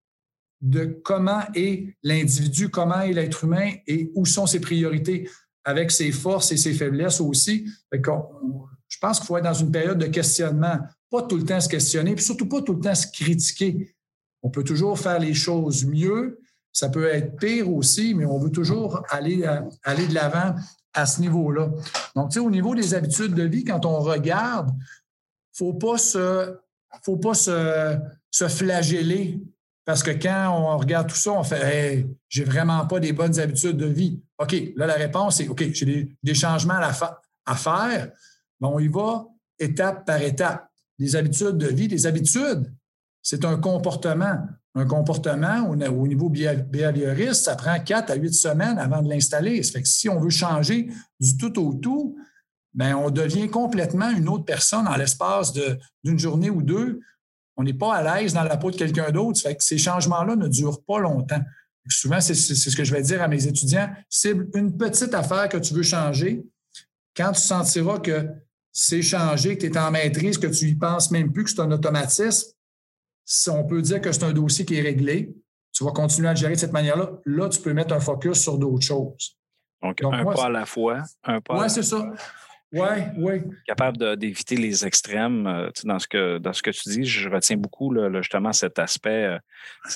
[0.60, 5.28] de comment est l'individu, comment est l'être humain et où sont ses priorités
[5.64, 7.68] avec ses forces et ses faiblesses aussi.
[7.92, 10.78] je pense qu'il faut être dans une période de questionnement,
[11.10, 13.96] pas tout le temps se questionner, puis surtout pas tout le temps se critiquer.
[14.42, 16.38] On peut toujours faire les choses mieux,
[16.72, 20.54] ça peut être pire aussi, mais on veut toujours aller, euh, aller de l'avant
[20.92, 21.70] à ce niveau-là.
[22.14, 24.70] Donc, tu sais, au niveau des habitudes de vie, quand on regarde,
[25.54, 26.56] faut pas se,
[27.02, 27.98] faut pas se,
[28.48, 29.40] flageller
[29.84, 33.38] parce que quand on regarde tout ça, on fait hey, j'ai vraiment pas des bonnes
[33.38, 34.20] habitudes de vie.
[34.38, 36.80] OK, là, la réponse est OK, j'ai des, changements
[37.46, 38.10] à, faire.
[38.60, 39.26] on y va
[39.58, 40.68] étape par étape.
[40.98, 42.72] Des habitudes de vie, des habitudes,
[43.22, 44.38] c'est un comportement.
[44.76, 49.62] Un comportement au, au niveau behavioriste, ça prend quatre à huit semaines avant de l'installer.
[49.62, 50.88] Ça fait que si on veut changer
[51.20, 52.16] du tout au tout,
[52.74, 57.00] ben, on devient complètement une autre personne en l'espace d'une journée ou deux.
[57.56, 59.40] On n'est pas à l'aise dans la peau de quelqu'un d'autre.
[59.40, 61.40] Fait que ces changements-là ne durent pas longtemps.
[61.88, 63.88] Souvent, c'est ce que je vais dire à mes étudiants.
[64.08, 66.44] Cible une petite affaire que tu veux changer.
[67.16, 68.26] Quand tu sentiras que
[68.72, 71.60] c'est changé, que tu es en maîtrise, que tu y penses même plus, que c'est
[71.60, 72.50] un automatisme,
[73.48, 75.32] on peut dire que c'est un dossier qui est réglé.
[75.72, 77.12] Tu vas continuer à le gérer de cette manière-là.
[77.24, 79.38] Là, tu peux mettre un focus sur d'autres choses.
[79.80, 81.02] Donc, un pas à la fois.
[81.26, 82.12] Oui, c'est ça.
[82.74, 83.42] Oui, oui.
[83.66, 85.46] Capable d'éviter les extrêmes.
[85.46, 89.24] Euh, dans, ce que, dans ce que tu dis, je retiens beaucoup justement cet aspect
[89.24, 89.38] euh,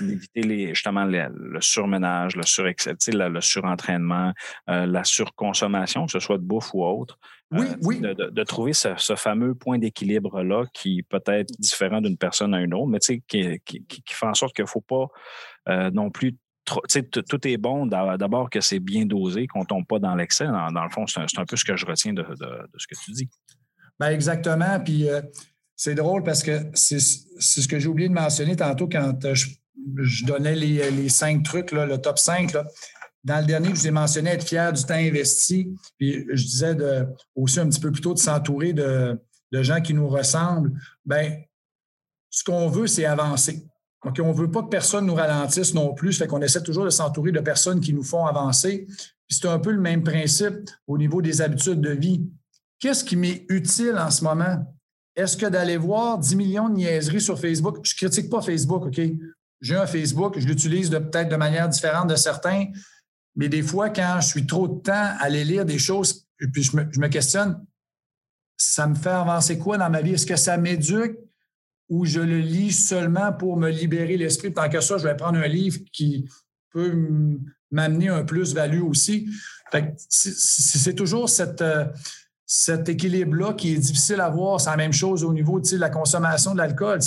[0.01, 4.33] d'éviter les, justement le surmenage, le, surexcès, le, surentraînement,
[4.71, 7.19] euh, la surconsommation, que ce soit de bouffe ou autre.
[7.51, 8.01] Oui, oui.
[8.01, 12.88] De, trouver ce, fameux point d'équilibre-là qui peut être différent d'une personne à une autre,
[12.88, 15.09] mais qui, qui, qui, fait en sorte qu'il ne faut pas
[15.91, 16.37] non plus
[16.68, 20.46] tout est bon d'abord que c'est bien dosé, qu'on ne tombe pas dans l'excès.
[20.46, 22.24] Dans, le fond, c'est un, peu ce que je retiens de,
[22.76, 23.28] ce que tu dis.
[23.98, 24.78] Bien, exactement.
[24.81, 25.20] Puis euh,
[25.76, 29.35] c'est drôle parce que c'est ce que j'ai oublié de mentionner tantôt quand euh,
[29.96, 32.52] je donnais les, cinq trucs, le top 5.
[33.24, 35.74] Dans le dernier, je vous ai mentionné être fier du temps investi.
[35.98, 39.18] Puis je disais de, aussi un petit peu plus tôt de s'entourer de,
[39.52, 40.72] gens qui nous ressemblent.
[41.04, 41.37] Bien,
[42.31, 43.66] ce qu'on veut, c'est avancer.
[44.05, 46.17] On ne veut pas que personne nous ralentisse non plus.
[46.17, 48.87] Fait qu'on essaie toujours de s'entourer de personnes qui nous font avancer.
[49.29, 52.25] C'est un peu le même principe au niveau des habitudes de vie.
[52.79, 54.65] Qu'est-ce qui m'est utile en ce moment?
[55.17, 58.87] Est-ce que d'aller voir 10 millions de niaiseries sur Facebook, je ne critique pas Facebook,
[58.87, 59.01] OK?
[59.61, 62.67] J'ai un Facebook, je l'utilise peut-être de manière différente de certains,
[63.35, 66.63] mais des fois, quand je suis trop de temps à aller lire des choses, puis
[66.63, 67.65] je me, je me questionne,
[68.57, 70.15] ça me fait avancer quoi dans ma vie?
[70.15, 71.19] Est-ce que ça m'éduque?
[71.88, 74.53] Ou je le lis seulement pour me libérer l'esprit?
[74.53, 76.29] Tant que ça, je vais prendre un livre qui
[76.70, 76.92] peut
[77.70, 79.29] m'amener un plus-value aussi.
[80.09, 81.85] C'est toujours euh,
[82.46, 84.61] cet équilibre-là qui est difficile à voir.
[84.61, 87.01] C'est la même chose au niveau de la consommation de l'alcool.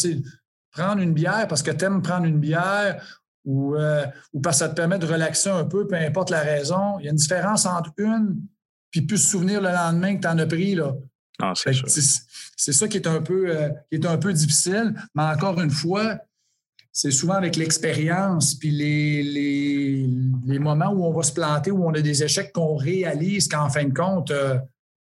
[0.71, 4.65] Prendre une bière parce que tu aimes prendre une bière ou, euh, ou parce que
[4.65, 6.97] ça te permet de relaxer un peu, peu importe la raison.
[6.99, 8.37] Il y a une différence entre une
[8.91, 10.75] puis plus se souvenir le lendemain que tu en as pris.
[10.75, 10.93] Là.
[11.41, 14.93] Ah, c'est ça qui est, un peu, euh, qui est un peu difficile.
[15.15, 16.19] Mais encore une fois,
[16.91, 21.93] c'est souvent avec l'expérience puis les, les, moments où on va se planter, où on
[21.93, 24.57] a des échecs qu'on réalise qu'en fin de compte, euh,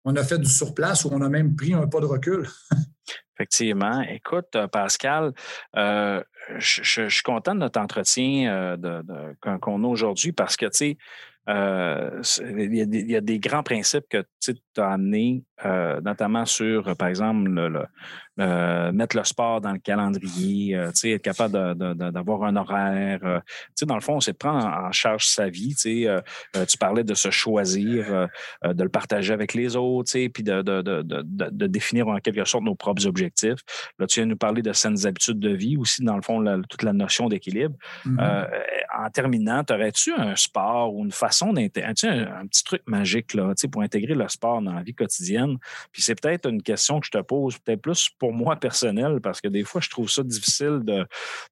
[0.04, 2.46] on a fait du surplace ou on a même pris un pas de recul.
[3.36, 4.02] Effectivement.
[4.02, 5.32] Écoute, euh, Pascal,
[5.76, 6.22] euh,
[6.58, 8.76] je, suis content de notre entretien
[9.62, 10.98] qu'on a aujourd'hui parce que, tu sais,
[11.48, 15.44] il y, a des grands principes que tu as amenés,
[16.02, 17.84] notamment sur, par exemple, le,
[18.40, 23.18] euh, mettre le sport dans le calendrier, euh, être capable d'avoir un horaire.
[23.22, 23.40] Euh,
[23.82, 25.74] dans le fond, c'est de prendre en, charge sa vie.
[25.74, 28.28] tu parlais de se choisir,
[28.64, 33.06] de le partager avec les autres, puis de, de, définir en quelque sorte nos propres
[33.06, 33.60] objectifs.
[33.98, 36.42] Là, tu viens de nous parler de saines habitudes de vie aussi, dans le fond,
[36.68, 37.74] toute la notion d'équilibre.
[38.06, 38.48] Mm-hmm.
[38.98, 43.52] en terminant, aurais-tu un sport ou une façon d'intégrer, un, un, petit truc magique là,
[43.70, 45.56] pour intégrer le sport dans la vie quotidienne?
[45.92, 49.40] Puis c'est peut-être une question que je te pose, peut-être plus pour moi personnel, parce
[49.40, 51.06] que des fois, je trouve ça difficile de,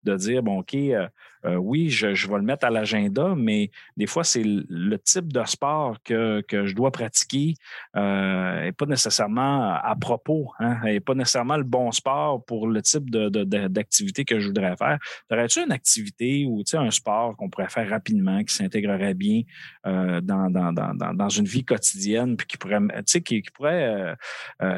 [0.04, 1.08] de dire, bon, OK, euh,
[1.44, 5.44] euh, oui, je, vais le mettre à l'agenda, mais des fois, c'est le type de
[5.44, 7.54] sport que, je dois pratiquer
[7.96, 12.82] euh, n'est pas nécessairement à propos, hein, n'est pas nécessairement le bon sport pour le
[12.82, 14.98] type d'activité que je voudrais faire.
[15.30, 19.42] Aurais-tu une activité ou un sport qu'on pourrait faire rapidement, qui s'intégrerait bien
[19.86, 22.80] euh, dans, dans, une vie quotidienne, puis qui pourrait,
[23.24, 24.16] qui, pourrait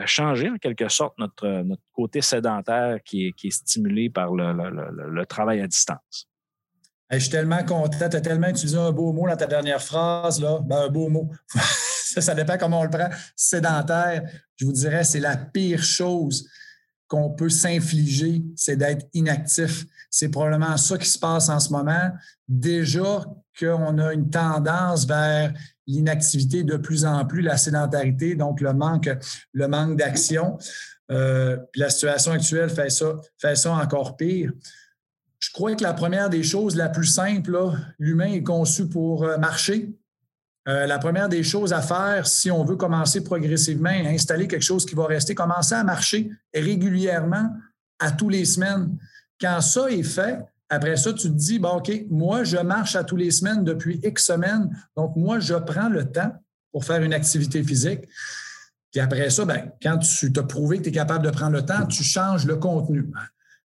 [0.06, 5.24] changer en quelque sorte notre, notre côté sédentaire qui est, qui est stimulé par le
[5.24, 6.29] travail à distance?
[7.10, 8.08] Je suis tellement content.
[8.08, 10.40] Tu as tellement utilisé un beau mot dans ta dernière phrase.
[10.40, 10.60] Là.
[10.64, 11.30] Ben, un beau mot.
[12.18, 13.08] ça, dépend comment on le prend.
[13.34, 14.22] Sédentaire,
[14.56, 16.46] je vous dirais, c'est la pire chose
[17.08, 19.84] qu'on peut s'infliger, c'est d'être inactif.
[20.10, 22.12] C'est probablement ça qui se passe en ce moment.
[22.46, 23.24] Déjà
[23.58, 25.52] qu'on a une tendance vers
[25.88, 29.10] l'inactivité de plus en plus, la sédentarité, donc le manque,
[29.52, 30.56] le manque d'action.
[31.10, 34.52] Euh, la situation actuelle fait ça, fait ça encore pire.
[35.40, 37.58] Je crois que la première des choses, la plus simple,
[37.98, 39.90] l'humain est conçu pour euh, marcher.
[40.68, 44.62] Euh, la première des choses à faire, si on veut commencer progressivement à installer quelque
[44.62, 47.50] chose qui va rester, commencer à marcher régulièrement
[47.98, 48.98] à tous les semaines.
[49.40, 53.16] Quand ça est fait, après ça, tu te dis, OK, moi, je marche à tous
[53.16, 54.70] les semaines depuis X semaines.
[54.96, 56.32] Donc, moi, je prends le temps
[56.70, 58.02] pour faire une activité physique.
[58.92, 61.64] Puis après ça, ben, quand tu t'as prouvé que tu es capable de prendre le
[61.64, 63.10] temps, tu changes le contenu.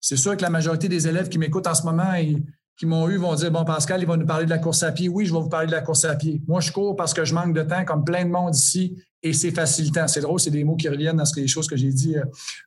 [0.01, 2.35] C'est sûr que la majorité des élèves qui m'écoutent en ce moment et
[2.75, 4.91] qui m'ont eu vont dire Bon, Pascal, il va nous parler de la course à
[4.91, 5.07] pied.
[5.07, 6.41] Oui, je vais vous parler de la course à pied.
[6.47, 9.33] Moi, je cours parce que je manque de temps, comme plein de monde ici, et
[9.33, 10.07] c'est facilitant.
[10.07, 12.23] C'est drôle, c'est des mots qui reviennent dans les choses que j'ai dit euh,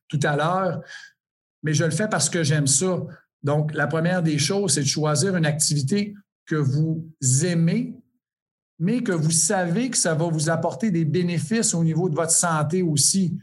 [0.09, 0.81] tout à l'heure.
[1.65, 3.03] Mais je le fais parce que j'aime ça.
[3.43, 6.15] Donc, la première des choses, c'est de choisir une activité
[6.47, 7.05] que vous
[7.43, 7.95] aimez,
[8.79, 12.31] mais que vous savez que ça va vous apporter des bénéfices au niveau de votre
[12.31, 13.37] santé aussi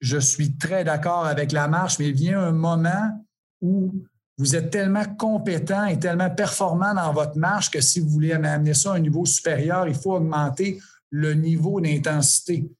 [0.00, 3.24] je suis très d'accord avec la marche, mais il vient un moment
[3.60, 3.92] où
[4.38, 8.72] vous êtes tellement compétent et tellement performant dans votre marche que si vous voulez amener
[8.72, 12.70] ça à un niveau supérieur, il faut augmenter le niveau d'intensité.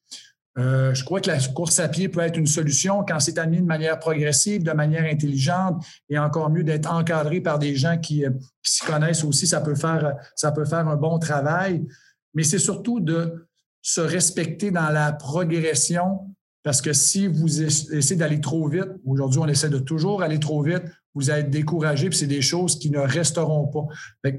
[0.59, 3.59] Euh, je crois que la course à pied peut être une solution quand c'est amené
[3.59, 8.25] de manière progressive, de manière intelligente et encore mieux d'être encadré par des gens qui,
[8.25, 8.31] euh,
[8.63, 9.47] qui s'y connaissent aussi.
[9.47, 11.87] Ça peut, faire, ça peut faire un bon travail,
[12.35, 13.47] mais c'est surtout de
[13.83, 19.49] se respecter dans la progression parce que si vous essayez d'aller trop vite, aujourd'hui, on
[19.49, 20.83] essaie de toujours aller trop vite,
[21.15, 23.87] vous allez être découragé, puis c'est des choses qui ne resteront pas.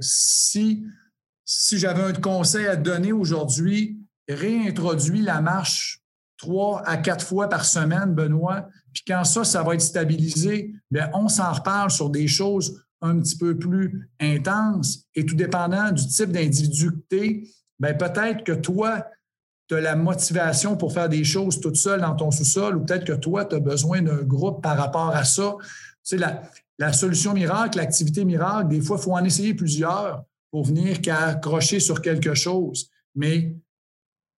[0.02, 0.86] si,
[1.46, 6.02] si j'avais un conseil à donner aujourd'hui, réintroduis la marche
[6.38, 11.10] trois à quatre fois par semaine, Benoît, puis quand ça, ça va être stabilisé, bien,
[11.14, 16.06] on s'en reparle sur des choses un petit peu plus intense et tout dépendant du
[16.08, 17.44] type d'individu que tu es,
[17.80, 19.06] ben, peut-être que toi,
[19.72, 23.06] tu as la motivation pour faire des choses toute seule dans ton sous-sol ou peut-être
[23.06, 25.56] que toi, tu as besoin d'un groupe par rapport à ça.
[26.04, 26.42] Tu la,
[26.78, 31.80] la solution miracle, l'activité miracle, des fois, il faut en essayer plusieurs pour venir qu'accrocher
[31.80, 32.90] sur quelque chose.
[33.16, 33.56] Mais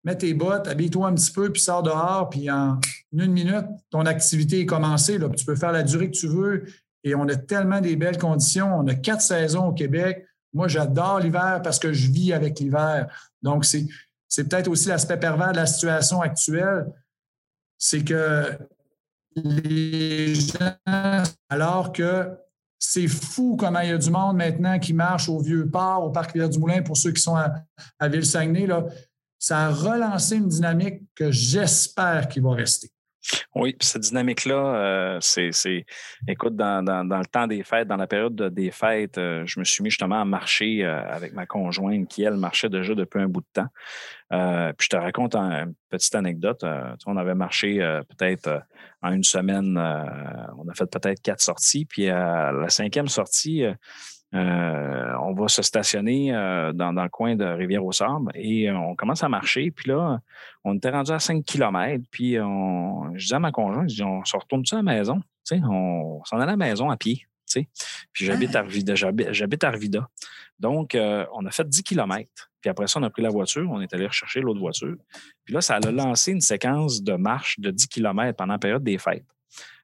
[0.04, 2.80] mets tes bottes, habille-toi un petit peu, puis sors dehors, puis en
[3.12, 5.18] une minute, ton activité est commencée.
[5.18, 6.66] Là, tu peux faire la durée que tu veux.
[7.04, 8.72] Et on a tellement des belles conditions.
[8.78, 10.28] On a quatre saisons au Québec.
[10.54, 13.08] Moi, j'adore l'hiver parce que je vis avec l'hiver.
[13.42, 13.88] Donc, c'est,
[14.34, 16.88] c'est peut-être aussi l'aspect pervers de la situation actuelle.
[17.78, 18.58] C'est que
[19.36, 20.74] les gens,
[21.50, 22.32] alors que
[22.80, 26.32] c'est fou comment il y a du monde maintenant qui marche au Vieux-Port, au Parc
[26.32, 28.68] Rivière-du-Moulin, pour ceux qui sont à, Ville-Saguenay.
[29.38, 32.90] Ça a relancé une dynamique que j'espère qu'il va rester.
[33.56, 35.86] Oui, cette dynamique-là, euh, c'est,
[36.28, 39.84] écoute, dans, le temps des fêtes, dans la période des fêtes, euh, je me suis
[39.84, 43.42] mis justement à marcher euh, avec ma conjointe qui, elle, marchait déjà depuis un bout
[43.42, 44.74] de temps.
[44.78, 46.66] puis je te raconte une petite anecdote.
[47.06, 47.78] on avait marché
[48.10, 48.64] peut-être
[49.02, 53.64] en une semaine, on a fait peut-être quatre sorties, puis à la cinquième sortie,
[54.34, 59.24] euh, on va se stationner euh, dans, le coin de Rivière-au-Sable et euh, on commence
[59.24, 59.70] à marcher.
[59.70, 60.20] Puis là,
[60.64, 62.04] on était rendu à 5 km.
[62.10, 65.22] Puis on, je disais à ma conjointe, je dis, on se retourne-tu à la maison?
[65.52, 67.28] on s'en allait à la maison à pied.
[67.54, 68.96] Puis j'habite à Arvida.
[68.96, 70.10] J'habite à Arvida.
[70.58, 72.28] Donc, on a fait 10 km.
[72.62, 74.96] Puis après ça, on a pris la voiture, on est allé rechercher l'autre voiture.
[75.44, 78.84] Puis là, ça a lancé une séquence de marche de 10 km pendant la période
[78.84, 79.26] des fêtes.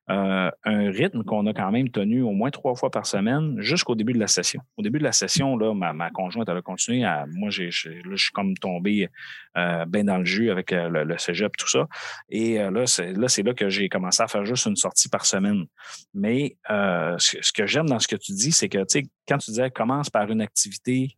[0.10, 3.94] Euh, un rythme qu'on a quand même tenu au moins trois fois par semaine jusqu'au
[3.94, 4.60] début de la session.
[4.76, 7.26] Au début de la session, là, ma, conjointe, elle a continué à.
[7.28, 9.08] Moi, là, je suis comme tombé
[9.56, 11.88] euh, bien dans le jus avec euh, le, le cégep, tout ça.
[12.30, 15.66] Et là, c'est, là, là que j'ai commencé à faire juste une sortie par semaine.
[16.16, 19.52] Mais ce, que j'aime dans ce que tu dis, c'est que, tu sais, quand tu
[19.52, 21.16] disais commence par une activité,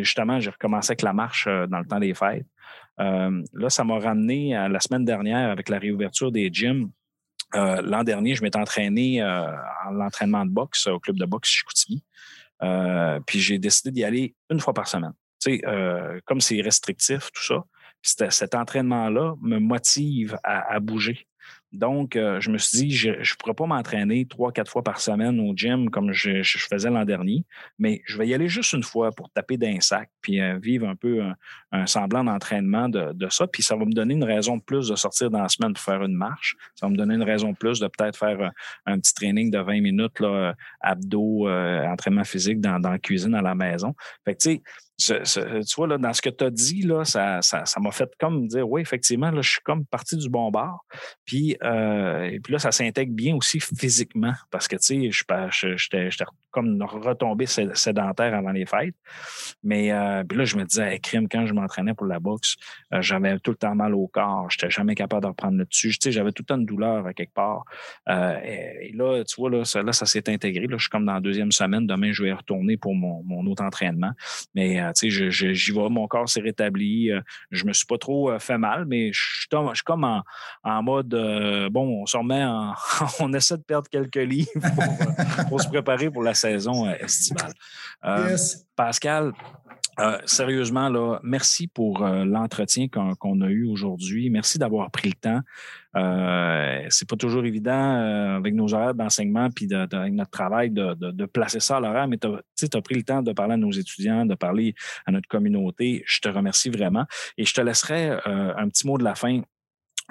[0.00, 2.46] justement, j'ai recommencé avec la marche dans le temps des fêtes.
[2.98, 6.90] là, ça m'a ramené à la semaine dernière avec la réouverture des gyms
[7.54, 9.46] euh, l'an dernier, je m'étais entraîné euh,
[9.86, 12.02] en l'entraînement de boxe au club de boxe Chicoutimi.
[12.62, 15.12] Euh, puis j'ai décidé d'y aller une fois par semaine.
[15.40, 17.64] Tu sais, comme c'est restrictif, tout ça,
[18.30, 21.26] cet entraînement-là me motive à bouger.
[21.72, 25.00] Donc, euh, je me suis dit, je ne pourrais pas m'entraîner trois, quatre fois par
[25.00, 27.44] semaine au gym comme je, faisais l'an dernier,
[27.78, 30.86] mais je vais y aller juste une fois pour taper d'un sac, puis euh, vivre
[30.86, 31.22] un peu
[31.72, 33.46] un, semblant d'entraînement de, ça.
[33.46, 35.82] Puis ça va me donner une raison de plus de sortir dans la semaine pour
[35.82, 36.56] faire une marche.
[36.74, 38.48] Ça va me donner une raison de plus de peut-être faire euh,
[38.84, 43.40] un, petit training de 20 minutes, là, abdos, entraînement physique dans, dans la cuisine à
[43.40, 43.94] la maison.
[44.24, 44.62] Fait que, tu sais,
[44.98, 48.46] tu vois, là, dans ce que tu as dit, là, ça, ça, m'a fait comme
[48.46, 50.52] dire, oui, effectivement, là, je suis comme parti du bon.
[51.24, 56.24] Puis, euh, et puis là, ça s'intègre bien aussi physiquement parce que, tu sais, j'étais
[56.50, 58.94] comme retombé sédentaire avant les fêtes.
[59.62, 62.56] Mais euh, puis là, je me disais, crime, quand je m'entraînais pour la boxe,
[62.92, 64.50] euh, j'avais tout le temps mal au corps.
[64.50, 65.90] Je n'étais jamais capable de reprendre le dessus.
[65.90, 67.64] Tu sais, j'avais tout le temps une douleur à quelque part.
[68.08, 70.66] et, là, tu vois, là, ça, là, ça s'est intégré.
[70.66, 71.86] Là, je suis comme dans la deuxième semaine.
[71.86, 74.12] Demain, je vais retourner pour mon, mon autre entraînement.
[74.54, 77.10] Mais j'y vais, mon corps s'est rétabli.
[77.10, 79.48] Euh, je me suis pas trop euh, fait mal, mais je suis,
[79.84, 80.04] comme
[80.64, 82.44] en, mode euh, bon, on se remet
[83.20, 84.50] on essaie de perdre quelques livres
[85.48, 87.52] pour, se préparer pour la saison estivale.
[88.76, 89.32] Pascal,
[90.24, 94.30] sérieusement, là, merci pour l'entretien qu'on a eu aujourd'hui.
[94.30, 95.40] Merci d'avoir pris le temps.
[95.94, 100.70] Euh, c'est pas toujours évident euh, avec nos horaires d'enseignement puis de, avec notre travail
[100.70, 103.70] de, placer ça à l'horaire, mais tu as, pris le temps de parler à nos
[103.70, 104.74] étudiants, de parler
[105.06, 106.02] à notre communauté.
[106.06, 107.04] Je te remercie vraiment.
[107.36, 109.40] Et je te laisserai euh, un petit mot de la fin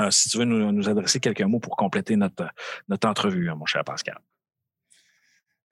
[0.09, 2.47] si tu veux nous, adresser quelques mots pour compléter notre,
[2.87, 4.17] notre entrevue, hein, mon cher Pascal.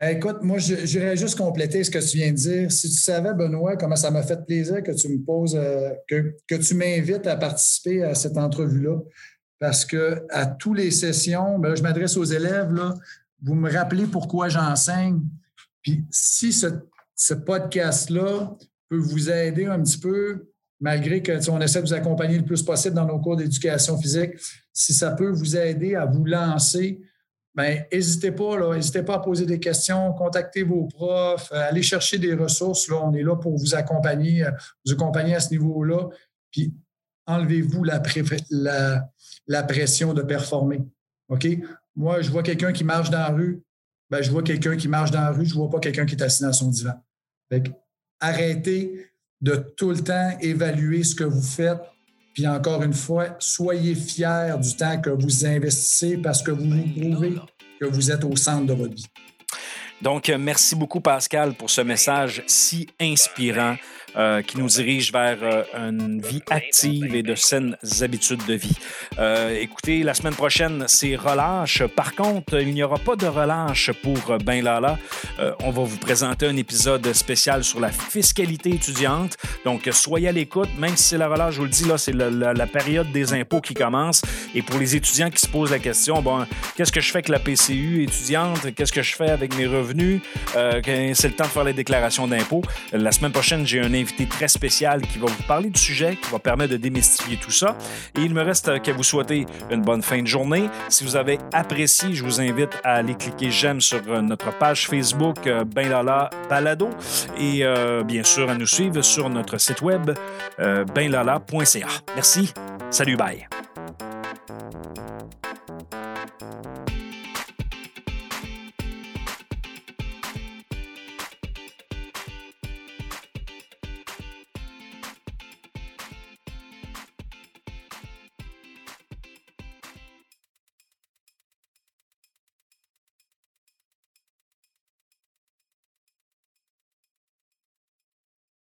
[0.02, 2.72] Écoute, moi, j'irais juste compléter ce que tu viens de dire.
[2.72, 5.60] Si tu savais, Benoît, comment ça m'a fait plaisir que tu me poses,
[6.08, 8.98] que, que tu m'invites à participer à cette entrevue-là
[9.60, 12.96] parce que à toutes les sessions, ben je m'adresse aux élèves, là,
[13.44, 15.20] vous me rappelez pourquoi j'enseigne.
[15.84, 18.56] Puis si ce, podcast-là
[18.90, 22.64] peut vous aider un petit peu, malgré que on essaie de vous accompagner le plus
[22.64, 24.32] possible dans nos cours d'éducation physique,
[24.74, 27.02] si ça peut vous aider à vous lancer,
[27.56, 32.18] bien, n'hésitez pas, n'hésitez pas à poser des questions, contactez vos profs, euh, allez chercher
[32.18, 32.88] des ressources.
[32.88, 34.52] Là, on est là pour vous accompagner, euh,
[34.86, 36.10] vous accompagner à ce niveau-là.
[36.52, 36.74] Puis
[37.26, 38.00] enlevez-vous la,
[39.64, 40.82] pression de performer.
[41.30, 41.48] OK?
[41.96, 43.62] Moi, je vois quelqu'un qui marche dans la rue,
[44.10, 46.16] ben, je vois quelqu'un qui marche dans la rue, je ne vois pas quelqu'un qui
[46.16, 46.94] est assis dans son divan.
[48.20, 49.06] arrêtez
[49.42, 51.82] de tout le temps évaluer ce que vous faites.
[52.40, 57.12] Puis encore une fois, soyez fiers du temps que vous investissez parce que vous vous
[57.12, 57.36] prouvez
[57.82, 59.08] que vous êtes au centre de votre vie.
[60.02, 63.76] Donc, euh, merci beaucoup, Pascal, pour ce message si inspirant
[64.18, 68.76] euh, qui nous dirige vers euh, une vie active et de saines habitudes de vie.
[69.18, 71.84] Euh, écoutez, la semaine prochaine, c'est relâche.
[71.96, 74.98] Par contre, il n'y aura pas de relâche pour Ben Lala.
[75.64, 79.38] On va vous présenter un épisode spécial sur la fiscalité étudiante.
[79.66, 82.14] Donc, soyez à l'écoute, même si c'est la relâche, je vous le dis, là, c'est
[82.14, 84.22] la, la- période des impôts qui commence.
[84.54, 86.46] Et pour les étudiants qui se posent la question, bon,
[86.76, 88.74] qu'est-ce que je fais avec la PCU étudiante?
[88.76, 90.22] Qu'est-ce que je fais avec mes revenus?
[90.54, 92.62] C'est le temps de faire les déclarations d'impôts.
[92.94, 96.30] La semaine prochaine, j'ai un invité très spécial qui va vous parler du sujet, qui
[96.32, 97.78] va permettre de démystifier tout ça.
[98.16, 100.70] Et il me reste euh, qu'à vous souhaiter une bonne fin de journée.
[100.90, 104.88] Si vous avez apprécié, je vous invite à aller cliquer j'aime sur euh, notre page
[104.88, 106.90] Facebook euh, Ben Lala Balado
[107.38, 107.64] et
[108.06, 110.12] bien sûr à nous suivre sur notre site web
[110.58, 111.88] benlala.ca.
[112.16, 112.54] Merci.
[112.90, 113.48] Salut, bye.